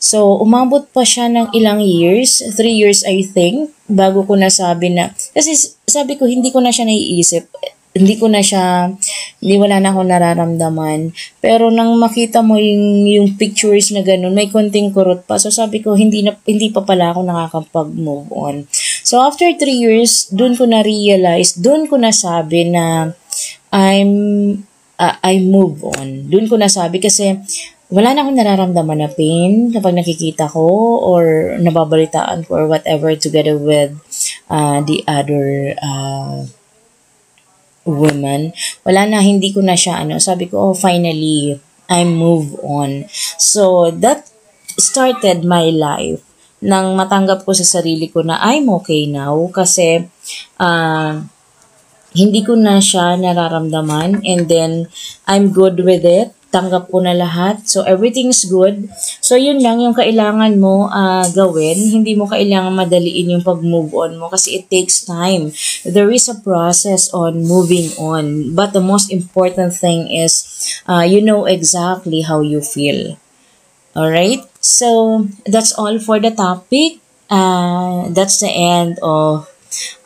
[0.00, 5.12] So, umabot pa siya ng ilang years, three years I think, bago ko nasabi na,
[5.36, 5.52] kasi
[5.84, 7.52] sabi ko, hindi ko na siya naiisip.
[7.92, 8.88] Hindi ko na siya,
[9.44, 11.12] hindi wala na akong nararamdaman.
[11.44, 15.36] Pero nang makita mo yung, yung pictures na ganun, may konting kurot pa.
[15.36, 18.64] So sabi ko, hindi, na, hindi pa pala ako nakakapag-move on.
[19.04, 23.12] So after three years, dun ko na-realize, dun ko nasabi na
[23.72, 24.12] I'm,
[25.00, 26.28] uh, I move on.
[26.28, 27.40] Dun ko nasabi kasi
[27.92, 30.64] wala na akong nararamdaman na pain kapag nakikita ko
[31.00, 33.92] or nababalitaan ko or whatever together with
[34.48, 36.44] uh, the other uh,
[37.84, 38.56] woman.
[38.86, 41.58] Wala na, hindi ko na siya, ano, sabi ko, oh, finally,
[41.90, 43.04] I move on.
[43.36, 44.30] So, that
[44.80, 46.24] started my life
[46.62, 50.06] nang matanggap ko sa sarili ko na I'm okay now kasi
[50.62, 51.12] uh,
[52.12, 54.86] hindi ko na siya nararamdaman and then
[55.28, 57.64] I'm good with it tanggap ko na lahat.
[57.64, 58.92] So, everything's good.
[59.24, 61.80] So, yun lang yung kailangan mo uh, gawin.
[61.80, 65.50] Hindi mo kailangan madaliin yung pag-move on mo kasi it takes time.
[65.88, 68.52] There is a process on moving on.
[68.52, 70.44] But the most important thing is
[70.84, 73.16] uh, you know exactly how you feel.
[73.96, 74.44] Alright?
[74.60, 77.00] So, that's all for the topic.
[77.32, 79.48] Uh, that's the end of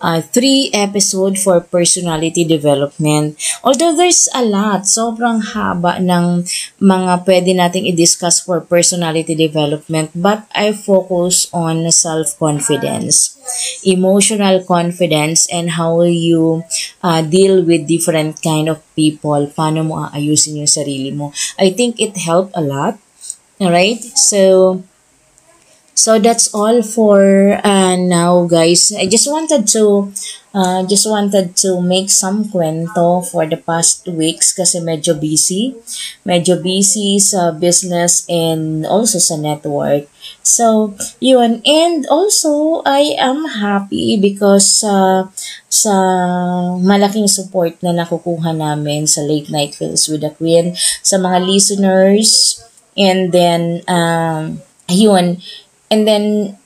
[0.00, 3.38] uh, three episode for personality development.
[3.64, 6.46] Although there's a lot, sobrang haba ng
[6.82, 13.38] mga pwede nating i-discuss for personality development, but I focus on self-confidence,
[13.84, 16.64] emotional confidence, and how you
[17.02, 21.32] uh, deal with different kind of people, paano mo aayusin yung sarili mo.
[21.58, 22.98] I think it helped a lot.
[23.56, 24.04] Alright?
[24.16, 24.84] So,
[25.96, 28.92] So that's all for uh, now guys.
[28.92, 30.12] I just wanted to
[30.52, 35.72] uh, just wanted to make some kwento for the past weeks kasi medyo busy.
[36.28, 40.08] Medyo busy sa business and also sa network.
[40.44, 41.60] So, yun.
[41.64, 45.28] And also, I am happy because uh,
[45.68, 45.92] sa
[46.80, 50.72] malaking support na nakukuha namin sa Late Night Films with the Queen,
[51.02, 52.62] sa mga listeners,
[52.96, 55.42] and then, um, ayun,
[55.90, 56.56] And then,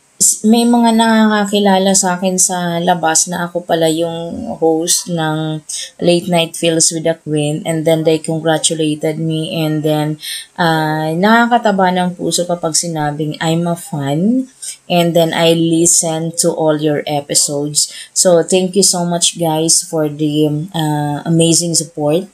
[0.45, 5.65] may mga nakakakilala sa akin sa labas na ako pala yung host ng
[5.97, 7.65] Late Night Feels with the Queen.
[7.65, 9.57] And then they congratulated me.
[9.57, 10.21] And then
[10.61, 14.53] uh, nakakataba ng puso kapag sinabing I'm a fan.
[14.93, 17.89] And then I listen to all your episodes.
[18.13, 22.29] So thank you so much guys for the uh, amazing support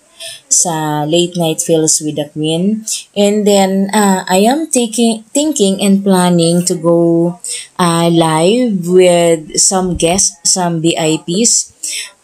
[0.48, 2.84] sa Late Night Feels with the Queen.
[3.16, 7.40] And then, uh, I am taking, thinking and planning to go
[7.78, 11.72] uh, live with some guests, some VIPs.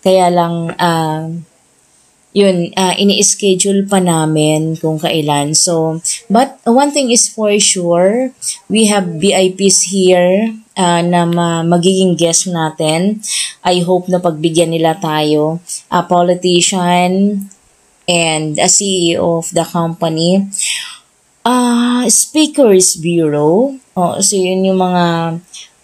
[0.03, 1.31] Kaya lang, uh,
[2.33, 5.53] yun, uh, ini-schedule pa namin kung kailan.
[5.53, 6.01] So,
[6.33, 8.33] but one thing is for sure,
[8.73, 13.21] we have VIPs here uh, na ma- magiging guest natin.
[13.65, 15.61] I hope na pagbigyan nila tayo.
[15.93, 17.45] A politician,
[18.09, 20.49] and a CEO of the company.
[21.43, 23.75] Uh, Speakers Bureau.
[23.97, 25.05] Oh, so yun yung mga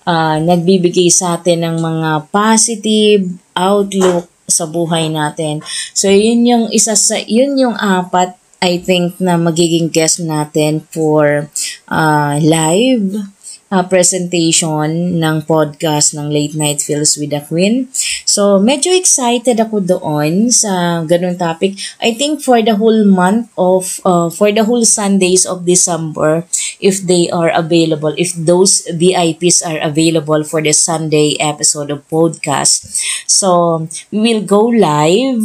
[0.06, 5.60] uh, nagbibigay sa atin ng mga positive outlook sa buhay natin.
[5.92, 11.46] So yun yung isa sa yun yung apat I think na magiging guest natin for
[11.86, 13.37] uh, live
[13.70, 17.88] uh, presentation ng podcast ng Late Night Feels with the Queen.
[18.24, 21.76] So, medyo excited ako doon sa ganun topic.
[22.00, 26.48] I think for the whole month of, uh, for the whole Sundays of December,
[26.80, 32.88] if they are available, if those VIPs are available for the Sunday episode of podcast.
[33.28, 35.44] So, we will go live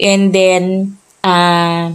[0.00, 1.94] and then uh,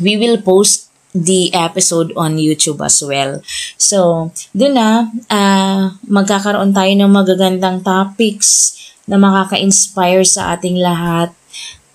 [0.00, 3.38] we will post the episode on YouTube as well.
[3.78, 8.74] So, dun na, uh, magkakaroon tayo ng magagandang topics
[9.06, 11.30] na makaka-inspire sa ating lahat.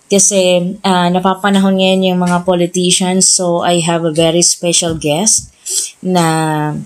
[0.10, 5.54] Kasi uh, napapanahon ngayon yung mga politicians, so I have a very special guest
[6.02, 6.26] na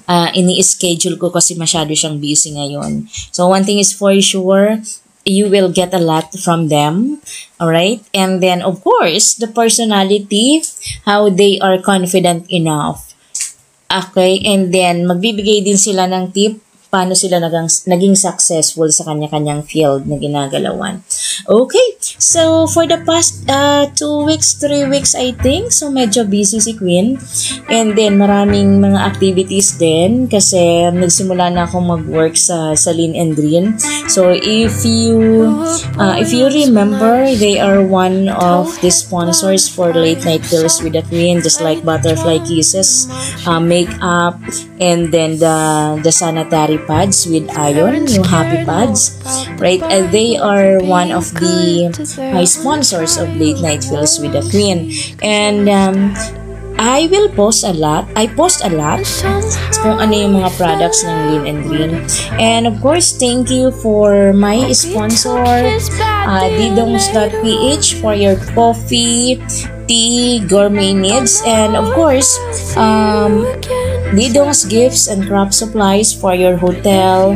[0.09, 3.07] uh, ini-schedule ko kasi masyado siyang busy ngayon.
[3.31, 4.81] So, one thing is for sure,
[5.25, 7.19] you will get a lot from them.
[7.59, 8.03] All right?
[8.13, 10.63] And then, of course, the personality,
[11.05, 13.15] how they are confident enough.
[13.87, 14.39] Okay?
[14.43, 16.59] And then, magbibigay din sila ng tip
[16.93, 21.01] paano sila nagang, naging successful sa kanya-kanyang field na ginagalawan.
[21.49, 26.63] Okay, so for the past uh, two weeks, three weeks I think, so medyo busy
[26.63, 27.19] si Queen.
[27.67, 33.75] And then maraming mga activities din kasi nagsimula na akong mag-work sa Salin and Green.
[34.07, 35.51] So if you
[35.99, 40.95] uh, if you remember, they are one of the sponsors for Late Night Pills with
[40.95, 43.11] the Queen, just like Butterfly Kisses,
[43.43, 44.39] uh, makeup,
[44.79, 49.19] and then the the sanitary pads with iron, yung happy pads,
[49.59, 49.83] right?
[49.91, 54.91] And they are one of the uh, sponsors of Late Night Feels with the Queen.
[55.21, 56.13] And um,
[56.77, 58.09] I will post a lot.
[58.15, 59.05] I post a lot
[59.79, 61.93] kung ano yung mga products ng Lean and Green.
[62.41, 69.39] And of course, thank you for my sponsor, uh, didongs.ph for your coffee,
[69.87, 71.39] tea, gourmet needs.
[71.45, 72.35] And of course,
[72.75, 73.45] um,
[74.13, 77.33] Didong's Gifts and Craft Supplies for your hotel,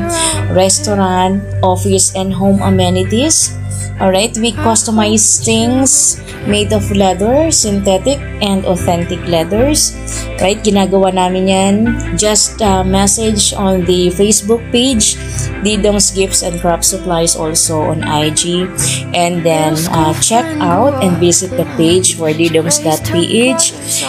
[0.54, 3.56] restaurant, office, and home amenities.
[3.98, 9.98] Alright, we customize things made of leather, synthetic, and authentic leathers.
[10.38, 11.76] Right, ginagawa namin yan.
[12.14, 15.18] Just uh, message on the Facebook page,
[15.66, 18.70] Didong's Gifts and Craft Supplies also on IG.
[19.18, 23.64] And then uh, check out and visit the page for didongs.ph.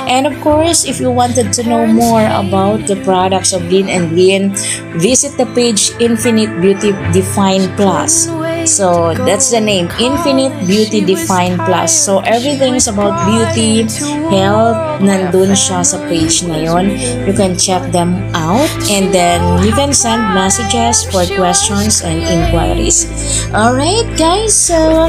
[0.05, 4.12] And of course, if you wanted to know more about the products of Lin and
[4.12, 4.53] Lin,
[5.01, 8.28] visit the page Infinite Beauty Define Plus.
[8.68, 11.92] So, that's the name, Infinite Beauty Define Plus.
[11.92, 13.88] So, everything is about beauty,
[14.28, 16.60] health, nandun siya sa page na.
[16.60, 23.08] You can check them out and then you can send messages for questions and inquiries.
[23.54, 25.08] Alright, guys, so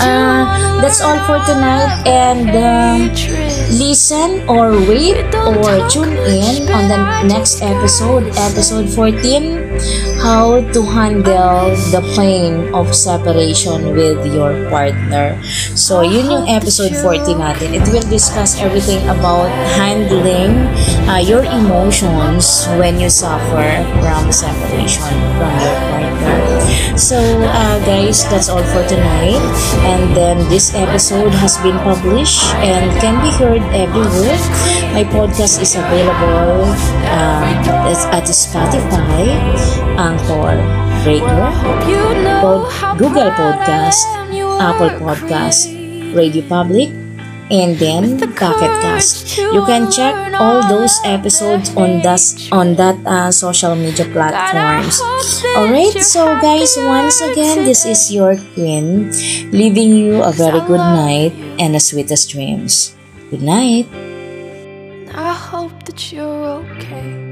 [0.00, 0.44] uh,
[0.80, 3.12] that's all for tonight and um,
[3.76, 9.65] listen or wait or tune in on the next episode, episode 14,
[10.26, 15.38] how to handle the pain of separation with your partner.
[15.78, 17.78] So, yun yung episode 14 natin.
[17.78, 19.46] It will discuss everything about
[19.78, 20.66] handling
[21.06, 26.56] uh, your emotions when you suffer from separation from your partner.
[26.98, 29.38] So, uh, guys, that's all for tonight.
[29.86, 34.40] And then this episode has been published and can be heard everywhere.
[34.90, 36.66] My podcast is available
[37.06, 37.46] uh,
[38.10, 39.28] at Spotify,
[40.16, 40.56] Anchor,
[41.04, 41.52] Breaker,
[42.40, 44.00] Pod, Google Podcast,
[44.56, 45.68] Apple Podcast,
[46.16, 46.88] Radio Public,
[47.52, 49.36] and then Pocket Cast.
[49.36, 55.00] You can check all those episodes on that on that uh, social media platforms.
[55.56, 59.12] Alright, so guys, once again, this is your queen,
[59.52, 62.96] leaving you a very good night and the sweetest dreams.
[63.28, 63.84] Good night.
[65.12, 67.25] I hope that you're okay.